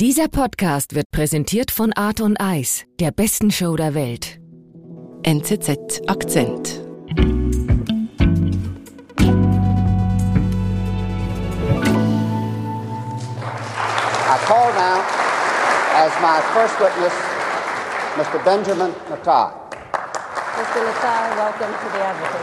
[0.00, 4.40] Dieser Podcast wird präsentiert von Art und Eis, der besten Show der Welt.
[5.22, 6.68] NZZ Akzent.
[6.68, 6.82] I
[14.48, 15.00] call now
[15.94, 17.12] as my first witness
[18.16, 18.40] Mr.
[18.44, 19.52] Benjamin Natai.
[20.56, 20.82] Mr.
[20.82, 22.42] Natai, welcome to the Advocate.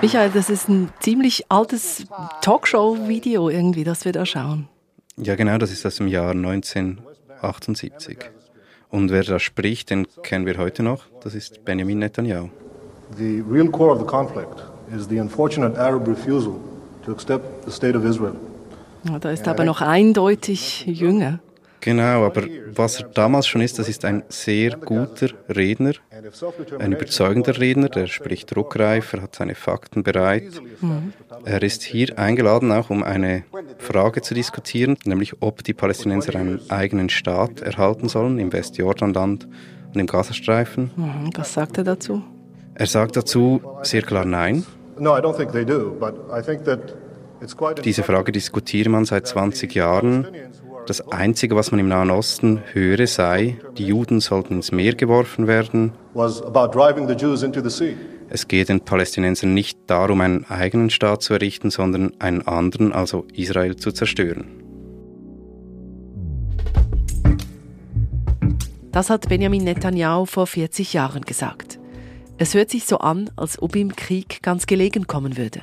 [0.00, 2.06] Michael, das ist ein ziemlich altes
[2.40, 4.70] Talkshow-Video irgendwie, das wir da schauen.
[5.16, 8.18] Ja, genau, das ist aus dem Jahr 1978.
[8.90, 11.04] Und wer da spricht, den kennen wir heute noch.
[11.22, 12.48] Das ist Benjamin Netanyahu.
[13.16, 14.64] The real core of the conflict
[14.94, 16.54] is the unfortunate Arab refusal
[17.04, 18.34] to accept the state of Israel.
[19.04, 21.38] Ja, da ist er aber noch eindeutig jünger.
[21.84, 25.92] Genau, aber was er damals schon ist, das ist ein sehr guter Redner,
[26.78, 30.44] ein überzeugender Redner, der spricht druckreif, er hat seine Fakten bereit.
[31.44, 33.44] Er ist hier eingeladen, auch um eine
[33.76, 39.46] Frage zu diskutieren, nämlich ob die Palästinenser einen eigenen Staat erhalten sollen im Westjordanland
[39.92, 40.90] und im Gazastreifen.
[40.96, 42.22] Mhm, Was sagt er dazu?
[42.76, 44.64] Er sagt dazu sehr klar Nein.
[44.98, 46.96] No, I don't think they do, but I think that
[47.42, 50.26] it's quite Diese Frage diskutiert man seit 20 Jahren.
[50.86, 55.46] Das Einzige, was man im Nahen Osten höre, sei, die Juden sollten ins Meer geworfen
[55.46, 55.92] werden.
[58.28, 63.26] Es geht den Palästinensern nicht darum, einen eigenen Staat zu errichten, sondern einen anderen, also
[63.32, 64.44] Israel, zu zerstören.
[68.92, 71.78] Das hat Benjamin Netanyahu vor 40 Jahren gesagt.
[72.36, 75.62] Es hört sich so an, als ob ihm Krieg ganz gelegen kommen würde.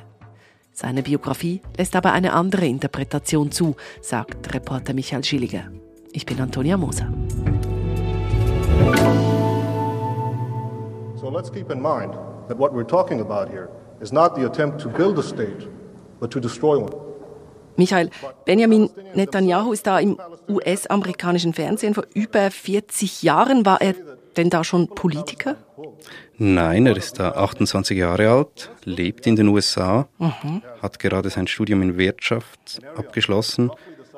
[0.73, 5.66] Seine Biografie lässt aber eine andere Interpretation zu, sagt Reporter Michael Schilliger.
[6.13, 7.11] Ich bin Antonia Moser.
[11.16, 12.13] So let's keep in mind
[12.47, 13.69] that what we're talking about here
[14.00, 15.67] is not the attempt to build a state,
[16.19, 16.95] but to destroy one.
[17.78, 18.09] Michael,
[18.45, 20.17] Benjamin Netanyahu ist da im
[20.50, 23.66] US-amerikanischen Fernsehen vor über 40 Jahren.
[23.66, 23.94] War er
[24.38, 25.56] denn da schon Politiker?
[26.44, 30.07] Nein, er ist da 28 Jahre alt, lebt in den USA,
[30.81, 33.69] hat gerade sein Studium in Wirtschaft abgeschlossen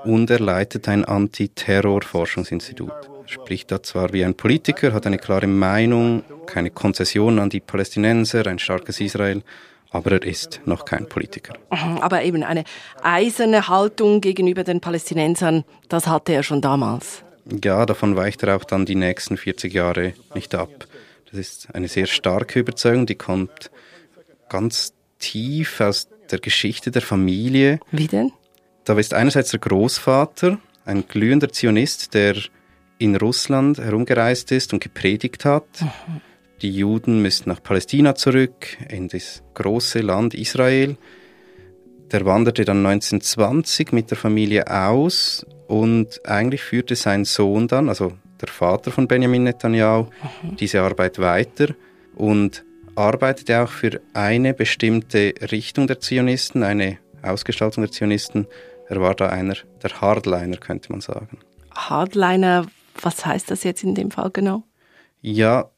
[0.05, 2.93] und er leitet ein Antiterror-Forschungsinstitut.
[2.93, 7.59] Er spricht da zwar wie ein Politiker, hat eine klare Meinung, keine Konzessionen an die
[7.59, 9.43] Palästinenser, ein starkes Israel,
[9.91, 11.55] aber er ist noch kein Politiker.
[11.71, 12.63] Mhm, Aber eben eine
[13.01, 17.21] eiserne Haltung gegenüber den Palästinensern, das hatte er schon damals.
[17.61, 20.87] Ja, davon weicht er auch dann die nächsten 40 Jahre nicht ab.
[21.33, 23.71] Das ist eine sehr starke Überzeugung, die kommt
[24.49, 27.79] ganz tief aus der Geschichte der Familie.
[27.91, 28.31] Wie denn?
[28.83, 32.35] Da ist einerseits der Großvater, ein glühender Zionist, der
[32.99, 35.65] in Russland herumgereist ist und gepredigt hat.
[36.61, 40.97] Die Juden müssten nach Palästina zurück, in das große Land Israel.
[42.11, 48.13] Der wanderte dann 1920 mit der Familie aus und eigentlich führte sein Sohn dann, also
[48.43, 50.07] der Vater von Benjamin Netanyahu,
[50.59, 51.73] diese Arbeit weiter
[52.15, 52.63] und
[52.95, 58.47] arbeitete auch für eine bestimmte Richtung der Zionisten, eine Ausgestaltung der Zionisten.
[58.89, 61.39] Er war da einer der Hardliner, könnte man sagen.
[61.73, 62.67] Hardliner,
[63.01, 64.63] was heißt das jetzt in dem Fall genau?
[65.21, 65.69] Ja,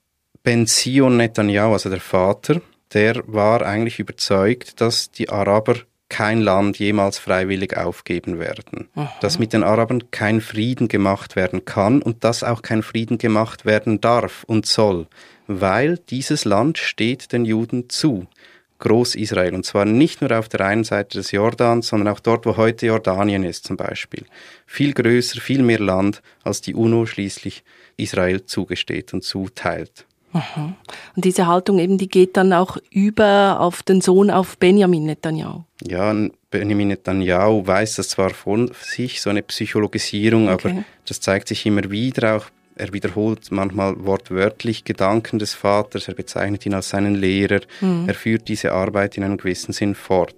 [0.44, 2.62] Ben Zion Netanyahu, also der Vater,
[2.94, 5.76] der war eigentlich überzeugt, dass die Araber
[6.16, 8.88] kein Land jemals freiwillig aufgeben werden.
[9.20, 13.66] Dass mit den Arabern kein Frieden gemacht werden kann und dass auch kein Frieden gemacht
[13.66, 15.08] werden darf und soll,
[15.48, 18.28] weil dieses Land steht den Juden zu.
[18.80, 19.56] Groß-Israel.
[19.56, 22.86] Und zwar nicht nur auf der einen Seite des Jordans, sondern auch dort, wo heute
[22.86, 24.26] Jordanien ist zum Beispiel.
[24.66, 27.66] Viel größer, viel mehr Land, als die UNO schließlich
[27.98, 30.06] Israel zugesteht und zuteilt.
[31.16, 35.64] Und diese Haltung eben, die geht dann auch über auf den Sohn, auf Benjamin Netanyahu.
[35.88, 36.14] Ja,
[36.52, 40.70] Benjamin Netanyahu weiß das zwar von sich, so eine Psychologisierung, Okay.
[40.70, 42.46] aber das zeigt sich immer wieder auch.
[42.78, 48.50] Er wiederholt manchmal wortwörtlich Gedanken des Vaters, er bezeichnet ihn als seinen Lehrer, er führt
[48.50, 50.36] diese Arbeit in einem gewissen Sinn fort.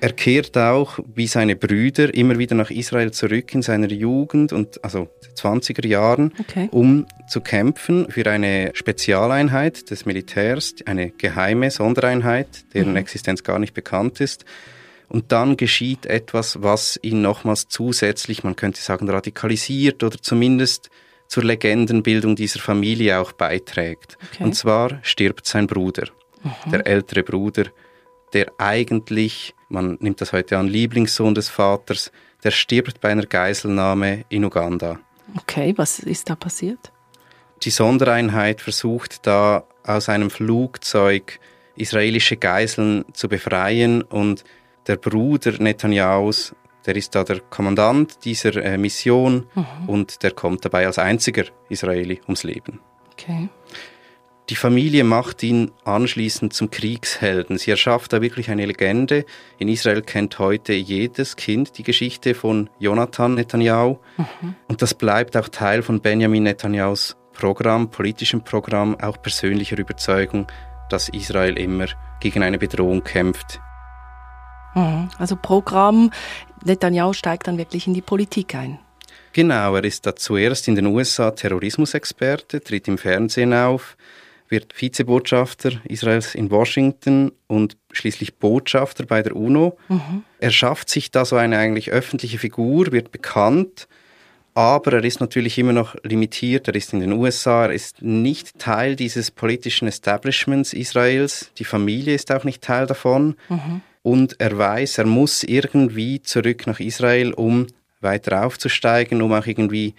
[0.00, 4.84] Er kehrt auch, wie seine Brüder, immer wieder nach Israel zurück in seiner Jugend und
[4.84, 6.68] also 20er Jahren, Okay.
[6.70, 13.74] um zu kämpfen für eine Spezialeinheit des Militärs, eine geheime Sondereinheit, deren Existenz gar nicht
[13.74, 14.44] bekannt ist.
[15.08, 20.88] Und dann geschieht etwas, was ihn nochmals zusätzlich, man könnte sagen, radikalisiert oder zumindest
[21.34, 24.16] zur Legendenbildung dieser Familie auch beiträgt.
[24.30, 24.44] Okay.
[24.44, 26.06] Und zwar stirbt sein Bruder,
[26.70, 27.64] der ältere Bruder,
[28.32, 32.12] der eigentlich, man nimmt das heute an, Lieblingssohn des Vaters,
[32.44, 35.00] der stirbt bei einer Geiselnahme in Uganda.
[35.36, 36.92] Okay, was ist da passiert?
[37.64, 41.40] Die Sondereinheit versucht da aus einem Flugzeug
[41.74, 44.44] israelische Geiseln zu befreien und
[44.86, 46.54] der Bruder Netanyahus
[46.86, 49.88] Der ist da der Kommandant dieser äh, Mission mhm.
[49.88, 52.80] und der kommt dabei als einziger Israeli ums Leben.
[53.12, 53.48] Okay.
[54.50, 57.56] Die Familie macht ihn anschließend zum Kriegshelden.
[57.56, 59.24] Sie erschafft da wirklich eine Legende.
[59.58, 63.96] In Israel kennt heute jedes Kind die Geschichte von Jonathan Netanyahu.
[64.18, 64.54] Mhm.
[64.68, 70.46] Und das bleibt auch Teil von Benjamin Netanyahus Programm, politischem Programm, auch persönlicher Überzeugung,
[70.90, 71.86] dass Israel immer
[72.20, 73.60] gegen eine Bedrohung kämpft.
[74.74, 75.08] Mhm.
[75.18, 76.10] Also Programm,
[76.64, 78.78] Netanyahu steigt dann wirklich in die Politik ein.
[79.32, 83.96] Genau, er ist da zuerst in den USA Terrorismusexperte, tritt im Fernsehen auf,
[84.48, 89.76] wird Vizebotschafter Israels in Washington und schließlich Botschafter bei der UNO.
[89.88, 90.22] Mhm.
[90.38, 93.88] Er schafft sich da so eine eigentlich öffentliche Figur, wird bekannt,
[94.54, 96.68] aber er ist natürlich immer noch limitiert.
[96.68, 101.50] Er ist in den USA, er ist nicht Teil dieses politischen Establishments Israels.
[101.58, 103.34] Die Familie ist auch nicht Teil davon.
[103.48, 103.82] Mhm.
[104.04, 107.66] Und er weiß, er muss irgendwie zurück nach Israel, um
[108.02, 109.94] weiter aufzusteigen, um auch irgendwie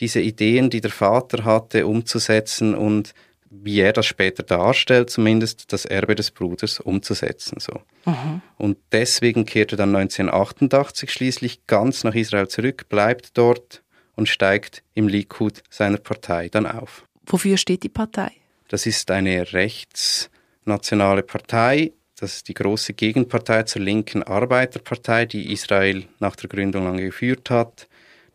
[0.00, 3.14] diese Ideen, die der Vater hatte, umzusetzen und
[3.48, 7.60] wie er das später darstellt, zumindest das Erbe des Bruders umzusetzen.
[7.60, 7.80] So.
[8.04, 8.42] Mhm.
[8.58, 13.84] Und deswegen kehrt er dann 1988 schließlich ganz nach Israel zurück, bleibt dort
[14.16, 17.04] und steigt im Likud seiner Partei dann auf.
[17.26, 18.32] Wofür steht die Partei?
[18.66, 21.92] Das ist eine rechtsnationale Partei.
[22.24, 27.50] Das ist die große Gegenpartei zur linken Arbeiterpartei, die Israel nach der Gründung lange geführt
[27.50, 27.86] hat.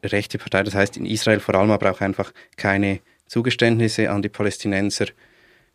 [0.04, 4.30] Rechte Partei, das heißt in Israel vor allem aber auch einfach keine Zugeständnisse an die
[4.30, 5.08] Palästinenser,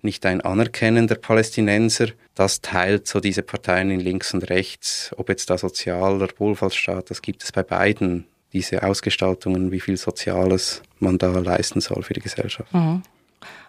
[0.02, 2.10] nicht ein Anerkennen der Palästinenser.
[2.36, 5.12] Das teilt so diese Parteien in links und rechts.
[5.16, 8.28] Ob jetzt da Sozial- oder Wohlfahrtsstaat, das gibt es bei beiden.
[8.52, 12.72] Diese Ausgestaltungen, wie viel Soziales man da leisten soll für die Gesellschaft.
[12.72, 13.02] Mhm.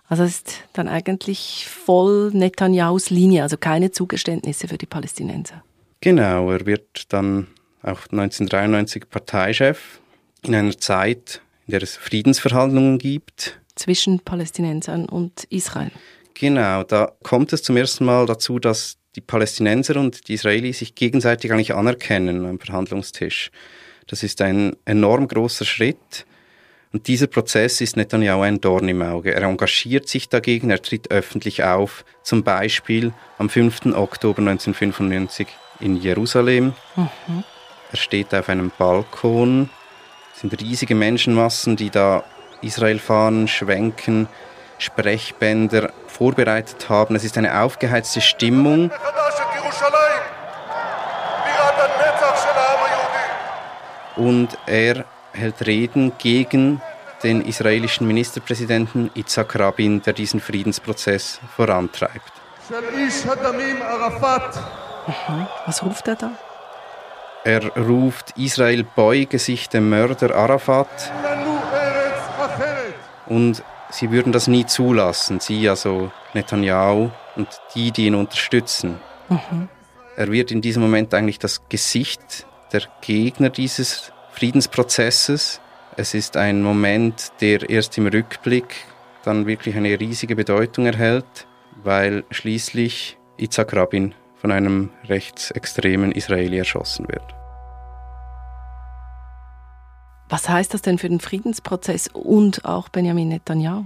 [0.08, 5.64] Also es ist dann eigentlich voll Netanyahus Linie, also keine Zugeständnisse für die Palästinenser.
[6.02, 7.48] Genau, er wird dann
[7.82, 10.00] auch 1993 Parteichef
[10.44, 15.92] in einer Zeit, in der es Friedensverhandlungen gibt zwischen Palästinensern und Israel.
[16.34, 20.96] Genau, da kommt es zum ersten Mal dazu, dass die Palästinenser und die Israelis sich
[20.96, 23.52] gegenseitig eigentlich anerkennen am Verhandlungstisch.
[24.08, 26.26] Das ist ein enorm großer Schritt.
[26.96, 29.36] Und dieser Prozess ist Netanyahu ein Dorn im Auge.
[29.36, 33.88] Er engagiert sich dagegen, er tritt öffentlich auf, zum Beispiel am 5.
[33.88, 35.46] Oktober 1995
[35.82, 36.74] in Jerusalem.
[36.96, 37.44] Mhm.
[37.92, 39.70] Er steht auf einem Balkon.
[40.34, 42.24] Es sind riesige Menschenmassen, die da
[42.62, 44.30] Israel fahren, schwenken,
[44.78, 47.18] Sprechbänder vorbereitet haben.
[47.18, 48.90] Es ist eine aufgeheizte Stimmung.
[54.16, 55.04] Und er
[55.36, 56.82] hält Reden gegen
[57.24, 62.32] den israelischen Ministerpräsidenten Itzhak Rabin, der diesen Friedensprozess vorantreibt.
[65.66, 66.32] Was ruft er da?
[67.44, 71.12] Er ruft, Israel beuge sich dem Mörder Arafat
[73.28, 79.00] und sie würden das nie zulassen, sie, also Netanyahu und die, die ihn unterstützen.
[79.30, 79.70] Mhm.
[80.16, 85.62] Er wird in diesem Moment eigentlich das Gesicht der Gegner dieses Friedensprozesses.
[85.96, 88.66] Es ist ein Moment, der erst im Rückblick
[89.24, 91.48] dann wirklich eine riesige Bedeutung erhält,
[91.84, 97.24] weil schließlich Itzhak Rabin von einem rechtsextremen Israeli erschossen wird.
[100.28, 103.86] Was heißt das denn für den Friedensprozess und auch Benjamin Netanyahu?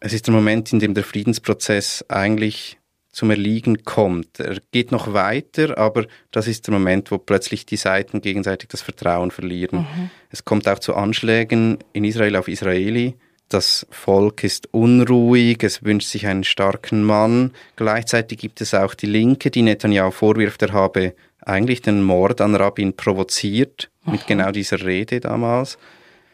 [0.00, 2.78] Es ist der Moment, in dem der Friedensprozess eigentlich
[3.12, 4.40] zum Erliegen kommt.
[4.40, 8.80] Er geht noch weiter, aber das ist der Moment, wo plötzlich die Seiten gegenseitig das
[8.80, 9.80] Vertrauen verlieren.
[9.80, 10.10] Mhm.
[10.30, 13.14] Es kommt auch zu Anschlägen in Israel auf Israeli.
[13.50, 17.52] Das Volk ist unruhig, es wünscht sich einen starken Mann.
[17.76, 21.14] Gleichzeitig gibt es auch die Linke, die Netanyahu vorwirft, er habe
[21.44, 25.76] eigentlich den Mord an Rabin provoziert mit genau dieser Rede damals.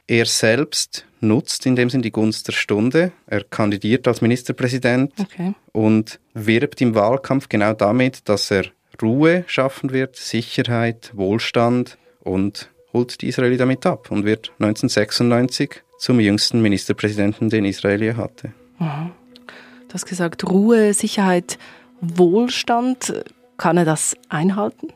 [0.08, 3.12] Er selbst nutzt in dem Sinn die Gunst der Stunde.
[3.26, 5.52] Er kandidiert als Ministerpräsident okay.
[5.72, 8.64] und wirbt im Wahlkampf genau damit, dass er
[9.02, 16.20] Ruhe schaffen wird, Sicherheit, Wohlstand und holt die Israeli damit ab und wird 1996 zum
[16.20, 18.52] jüngsten Ministerpräsidenten, den Israel hatte.
[18.78, 19.12] Mhm.
[19.88, 21.58] Du hast gesagt, Ruhe, Sicherheit,
[22.00, 23.24] Wohlstand.
[23.58, 24.88] Kann er das einhalten?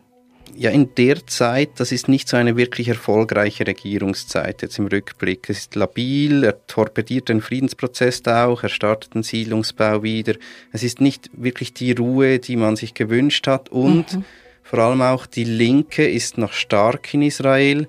[0.54, 5.49] Ja, in der Zeit, das ist nicht so eine wirklich erfolgreiche Regierungszeit jetzt im Rückblick.
[5.49, 10.35] Es ist labil, er torpediert den Friedensprozess auch, er startet den Siedlungsbau wieder.
[10.73, 14.25] Es ist nicht wirklich die Ruhe, die man sich gewünscht hat und mhm.
[14.62, 17.88] vor allem auch die Linke ist noch stark in Israel.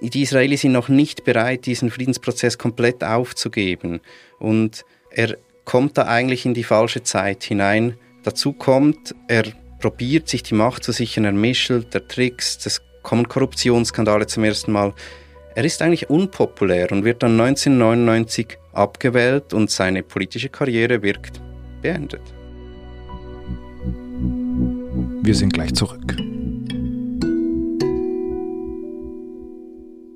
[0.00, 4.00] Die Israelis sind noch nicht bereit, diesen Friedensprozess komplett aufzugeben
[4.38, 7.96] und er kommt da eigentlich in die falsche Zeit hinein.
[8.22, 9.44] Dazu kommt, er
[9.84, 14.72] probiert, sich die Macht zu sichern, er mischelt, er trickst, es kommen Korruptionsskandale zum ersten
[14.72, 14.94] Mal.
[15.54, 21.38] Er ist eigentlich unpopulär und wird dann 1999 abgewählt und seine politische Karriere wirkt
[21.82, 22.22] beendet.
[25.22, 26.16] Wir sind gleich zurück.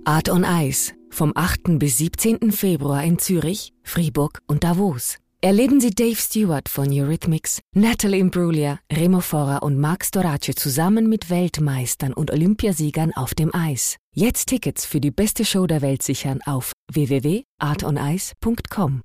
[0.07, 1.79] Art on Ice vom 8.
[1.79, 2.53] bis 17.
[2.53, 5.19] Februar in Zürich, Fribourg und Davos.
[5.41, 11.31] Erleben Sie Dave Stewart von Eurythmics, Natalie Imbruglia, Remo Fora und Marc Storace zusammen mit
[11.31, 13.99] Weltmeistern und Olympiasiegern auf dem Eis.
[14.13, 19.03] Jetzt Tickets für die beste Show der Welt sichern auf www.artonice.com.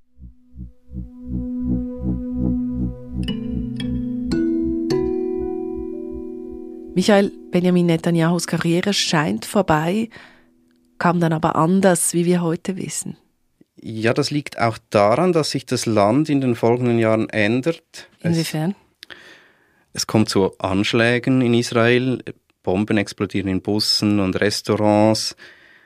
[6.96, 10.08] Michael Benjamin Netanyahus Karriere scheint vorbei,
[10.98, 13.16] kam dann aber anders, wie wir heute wissen.
[13.86, 18.08] Ja, das liegt auch daran, dass sich das Land in den folgenden Jahren ändert.
[18.22, 18.74] Inwiefern?
[19.10, 19.16] Es,
[19.92, 22.24] es kommt zu Anschlägen in Israel,
[22.62, 25.36] Bomben explodieren in Bussen und Restaurants,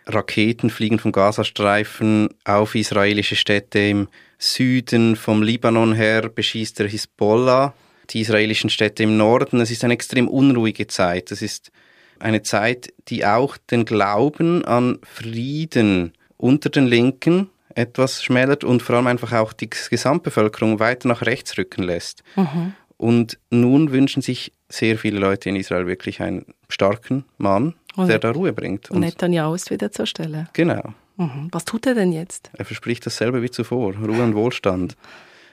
[0.07, 4.07] Raketen fliegen vom Gazastreifen auf israelische Städte im
[4.39, 7.75] Süden, vom Libanon her beschießt der Hisbollah
[8.11, 9.61] die israelischen Städte im Norden.
[9.61, 11.33] Es ist eine extrem unruhige Zeit.
[11.33, 11.73] Es ist
[12.21, 18.97] eine Zeit, die auch den Glauben an Frieden unter den Linken etwas schmälert und vor
[18.97, 22.23] allem einfach auch die Gesamtbevölkerung weiter nach rechts rücken lässt.
[22.37, 22.75] Mhm.
[22.97, 28.19] Und nun wünschen sich sehr viele Leute in Israel wirklich einen starken Mann, und der
[28.19, 28.91] da Ruhe bringt.
[28.91, 30.49] Und Netanyahu ist wieder zur Stelle.
[30.53, 30.95] Genau.
[31.17, 31.49] Mhm.
[31.51, 32.51] Was tut er denn jetzt?
[32.57, 34.97] Er verspricht dasselbe wie zuvor, Ruhe und Wohlstand.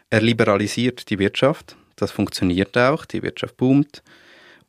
[0.10, 4.03] Er liberalisiert die Wirtschaft, das funktioniert auch, die Wirtschaft boomt.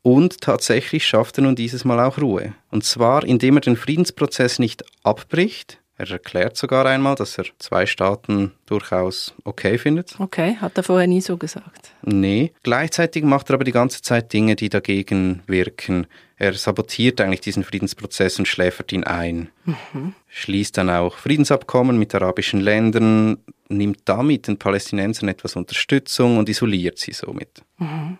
[0.01, 2.53] Und tatsächlich schafft er nun dieses Mal auch Ruhe.
[2.71, 7.87] Und zwar, indem er den Friedensprozess nicht abbricht, er erklärt sogar einmal, dass er zwei
[7.87, 10.15] Staaten durchaus okay findet.
[10.19, 11.91] Okay, hat er vorher nie so gesagt.
[12.03, 12.51] Nee.
[12.61, 16.05] Gleichzeitig macht er aber die ganze Zeit Dinge, die dagegen wirken.
[16.37, 19.49] Er sabotiert eigentlich diesen Friedensprozess und schläfert ihn ein.
[19.65, 20.13] Mhm.
[20.27, 26.99] Schließt dann auch Friedensabkommen mit arabischen Ländern, nimmt damit den Palästinensern etwas Unterstützung und isoliert
[26.99, 27.63] sie somit.
[27.79, 28.19] Mhm.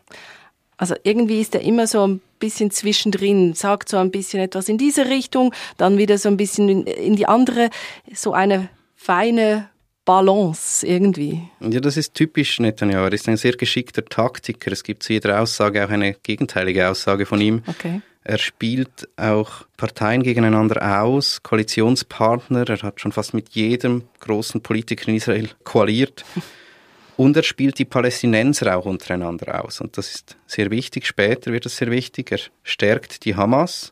[0.77, 4.77] Also irgendwie ist er immer so ein bisschen zwischendrin, sagt so ein bisschen etwas in
[4.77, 7.69] diese Richtung, dann wieder so ein bisschen in, in die andere,
[8.13, 9.69] so eine feine
[10.05, 11.41] Balance irgendwie.
[11.59, 13.05] Ja, das ist typisch Netanyahu.
[13.05, 14.71] Er ist ein sehr geschickter Taktiker.
[14.71, 17.61] Es gibt zu jeder Aussage auch eine gegenteilige Aussage von ihm.
[17.67, 18.01] Okay.
[18.23, 22.69] Er spielt auch Parteien gegeneinander aus, Koalitionspartner.
[22.69, 26.23] Er hat schon fast mit jedem großen Politiker in Israel koaliert.
[27.17, 29.81] Und er spielt die Palästinenser auch untereinander aus.
[29.81, 31.05] Und das ist sehr wichtig.
[31.05, 32.31] Später wird es sehr wichtig.
[32.31, 33.91] Er stärkt die Hamas,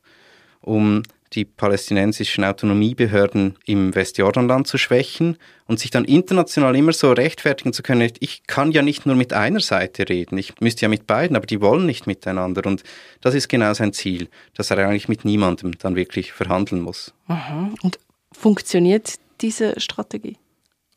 [0.62, 1.02] um
[1.34, 7.84] die palästinensischen Autonomiebehörden im Westjordanland zu schwächen und sich dann international immer so rechtfertigen zu
[7.84, 11.36] können, ich kann ja nicht nur mit einer Seite reden, ich müsste ja mit beiden,
[11.36, 12.66] aber die wollen nicht miteinander.
[12.66, 12.84] Und
[13.22, 17.14] das ist genau sein Ziel, dass er eigentlich mit niemandem dann wirklich verhandeln muss.
[17.28, 17.70] Aha.
[17.82, 18.00] Und
[18.32, 20.38] funktioniert diese Strategie?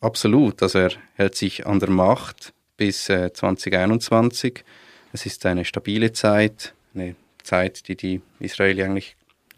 [0.01, 0.63] Absolut.
[0.63, 4.65] Also er hält sich an der Macht bis äh, 2021.
[5.13, 9.17] Es ist eine stabile Zeit, eine Zeit, die die Israelis eigentlich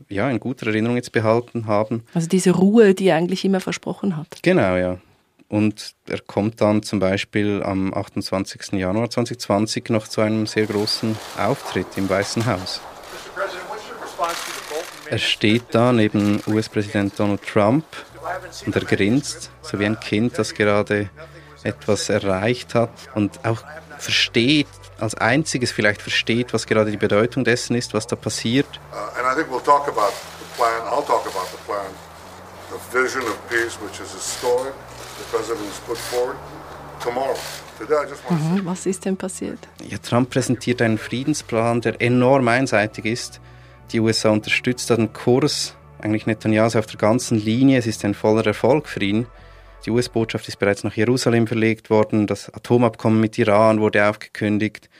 [0.08, 2.04] ja, in guter Erinnerung jetzt behalten haben.
[2.14, 4.42] Also diese Ruhe, die er eigentlich immer versprochen hat.
[4.42, 4.98] Genau, ja.
[5.48, 8.72] Und er kommt dann zum Beispiel am 28.
[8.72, 12.80] Januar 2020 noch zu einem sehr großen Auftritt im Weißen Haus.
[15.10, 17.84] Er steht da neben US-Präsident Donald Trump
[18.66, 21.10] und er grinst, so wie ein Kind, das gerade
[21.62, 23.62] etwas erreicht hat und auch
[23.98, 28.66] versteht, als einziges vielleicht versteht, was gerade die Bedeutung dessen ist, was da passiert.
[28.92, 30.82] Uh, and I think we'll talk about the plan.
[30.86, 31.90] I'll talk about the plan,
[32.70, 34.74] the vision of peace, which is historic.
[35.18, 36.36] The president has put forward
[37.00, 37.36] tomorrow.
[38.28, 39.58] Mhm, was ist denn passiert?
[39.82, 43.40] Ja, Trump präsentiert einen Friedensplan, der enorm einseitig ist.
[43.92, 47.78] Die USA unterstützt den Kurs eigentlich Netanyahu auf der ganzen Linie.
[47.78, 49.26] Es ist ein voller Erfolg für ihn.
[49.86, 52.26] Die US-Botschaft ist bereits nach Jerusalem verlegt worden.
[52.26, 54.90] Das Atomabkommen mit Iran wurde aufgekündigt.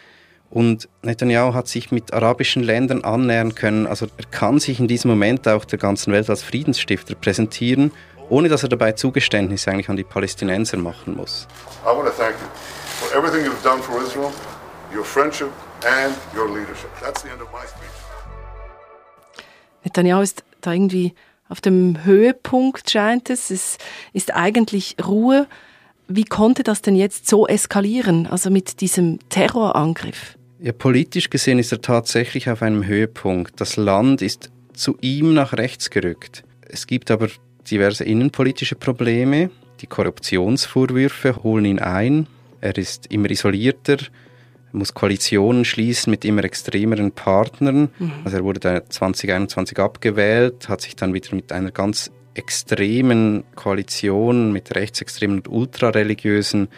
[0.49, 3.87] Und Netanyahu hat sich mit arabischen Ländern annähern können.
[3.87, 7.93] Also er kann sich in diesem Moment auch der ganzen Welt als Friedensstifter präsentieren,
[8.29, 11.47] ohne dass er dabei Zugeständnisse eigentlich an die Palästinenser machen muss.
[11.85, 12.49] I want to thank you
[12.99, 14.33] for everything you've done for Israel,
[14.93, 15.51] your friendship
[15.87, 16.91] and your leadership.
[17.01, 17.91] That's the end of my speech.
[19.85, 21.15] Netanyahu ist da irgendwie
[21.49, 23.51] auf dem Höhepunkt, scheint es.
[23.51, 23.79] Es
[24.13, 25.47] ist eigentlich Ruhe.
[26.09, 30.37] Wie konnte das denn jetzt so eskalieren, also mit diesem Terrorangriff?
[30.61, 33.61] Ja, politisch gesehen ist er tatsächlich auf einem Höhepunkt.
[33.61, 36.45] Das Land ist zu ihm nach rechts gerückt.
[36.69, 37.29] Es gibt aber
[37.71, 39.51] diverse innenpolitische Probleme.
[39.81, 42.27] Die Korruptionsvorwürfe holen ihn ein.
[42.61, 43.97] Er ist immer isolierter.
[44.73, 47.91] Er muss Koalitionen schließen mit immer extremeren Partnern.
[47.99, 48.13] Mhm.
[48.25, 54.75] Also er wurde 2021 abgewählt, hat sich dann wieder mit einer ganz extremen Koalition, mit
[54.75, 56.69] rechtsextremen und ultrareligiösen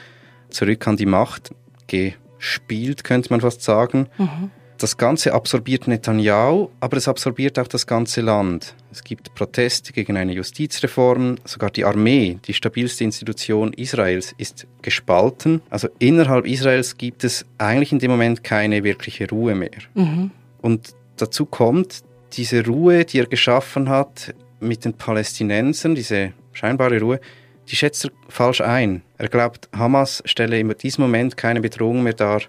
[0.49, 1.55] zurück an die Macht
[1.87, 4.09] gespielt, könnte man fast sagen.
[4.19, 4.51] Mhm.
[4.83, 8.75] Das Ganze absorbiert Netanyahu, aber es absorbiert auch das ganze Land.
[8.91, 11.37] Es gibt Proteste gegen eine Justizreform.
[11.45, 15.63] Sogar die Armee, die stabilste Institution Israels, ist gespalten.
[15.71, 19.71] Also innerhalb Israels gibt es eigentlich in dem Moment keine wirkliche Ruhe mehr.
[19.95, 20.33] Mhm.
[20.61, 27.21] Und dazu kommt diese Ruhe, die er geschaffen hat mit den Palästinensern, diese scheinbare Ruhe,
[27.69, 29.03] die schätzt er falsch ein.
[29.17, 32.43] Er glaubt, Hamas stelle in diesem Moment keine Bedrohung mehr dar.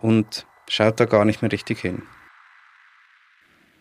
[0.00, 2.02] Und schaut da gar nicht mehr richtig hin.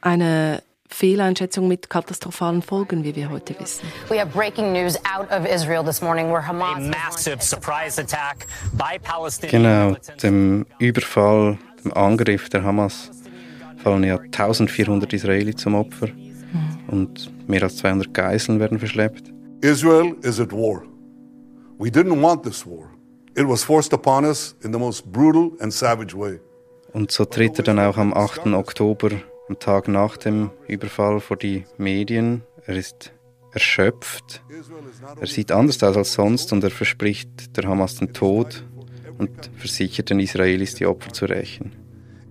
[0.01, 3.88] Eine Fehleinschätzung mit katastrophalen Folgen, wie wir heute wissen.
[4.10, 8.45] We have breaking news out of Israel this morning where Hamas a massive surprise attack
[8.74, 13.10] by Palestinian Genau, dem Überfall, dem Angriff der Hamas
[13.77, 16.89] fallen ja 1400 Israeli zum Opfer mhm.
[16.89, 19.31] und mehr als 200 Geiseln werden verschleppt.
[19.62, 20.83] Israel is at war.
[21.79, 22.89] We didn't want this war.
[23.38, 26.41] It was forced upon us in the most brutal and savage way.
[26.93, 28.48] Und so tritt er dann auch am 8.
[28.48, 29.12] Oktober,
[29.48, 32.43] am Tag nach dem Überfall, vor die Medien.
[32.65, 33.13] Er ist
[33.53, 34.43] erschöpft.
[35.19, 38.65] Er sieht anders aus als sonst und er verspricht der Hamas den Tod
[39.17, 41.74] und versichert den Israelis, die Opfer zu rächen.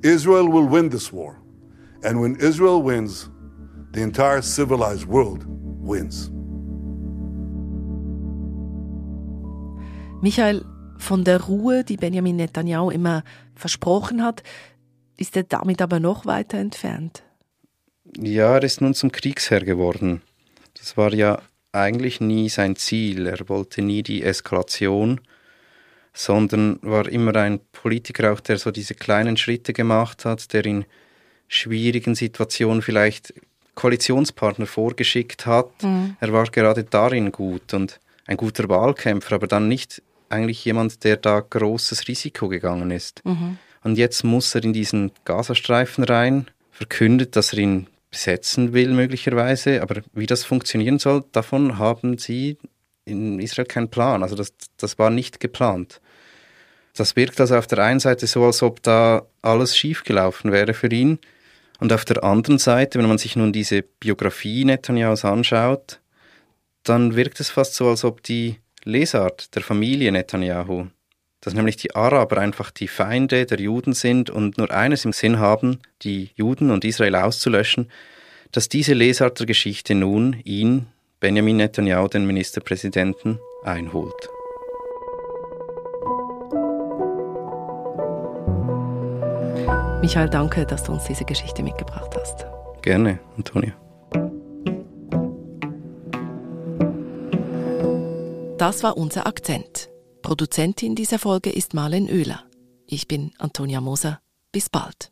[0.03, 1.37] Israel will win this war.
[2.03, 3.31] And when Israel wins,
[3.93, 5.45] the entire civilized world
[5.83, 6.31] wins.
[10.23, 10.65] Michael,
[10.99, 13.25] von der Ruhe, die Benjamin Netanyahu immer
[13.61, 14.43] versprochen hat,
[15.17, 17.23] ist er damit aber noch weiter entfernt.
[18.17, 20.23] Ja, er ist nun zum Kriegsherr geworden.
[20.75, 21.41] Das war ja
[21.73, 23.27] eigentlich nie sein Ziel.
[23.27, 25.21] Er wollte nie die Eskalation,
[26.13, 30.85] sondern war immer ein Politiker auch, der so diese kleinen Schritte gemacht hat, der in
[31.47, 33.35] schwierigen Situationen vielleicht
[33.75, 35.83] Koalitionspartner vorgeschickt hat.
[35.83, 36.17] Mhm.
[36.21, 41.17] Er war gerade darin gut und ein guter Wahlkämpfer, aber dann nicht eigentlich jemand, der
[41.17, 43.25] da großes Risiko gegangen ist.
[43.25, 43.59] Mhm.
[43.83, 49.83] Und jetzt muss er in diesen Gazastreifen rein, verkündet, dass er ihn besetzen will möglicherweise,
[49.83, 52.59] aber wie das funktionieren soll, davon haben sie
[53.05, 54.23] in Israel keinen Plan.
[54.23, 56.01] Also das, das war nicht geplant.
[56.95, 60.89] Das wirkt also auf der einen Seite so, als ob da alles schiefgelaufen wäre für
[60.89, 61.19] ihn.
[61.79, 66.01] Und auf der anderen Seite, wenn man sich nun diese Biografie Netanyahus anschaut,
[66.83, 70.87] dann wirkt es fast so, als ob die Lesart der Familie Netanyahu,
[71.41, 75.39] dass nämlich die Araber einfach die Feinde der Juden sind und nur eines im Sinn
[75.39, 77.91] haben, die Juden und Israel auszulöschen,
[78.53, 80.87] dass diese Lesart der Geschichte nun ihn,
[81.21, 84.29] Benjamin Netanyahu, den Ministerpräsidenten, einholt.
[90.01, 92.47] Michael, danke, dass du uns diese Geschichte mitgebracht hast.
[92.81, 93.80] Gerne, Antonia.
[98.61, 99.89] Das war unser Akzent.
[100.21, 102.45] Produzentin dieser Folge ist Marlen Oehler.
[102.87, 104.21] Ich bin Antonia Moser.
[104.53, 105.09] Bis bald.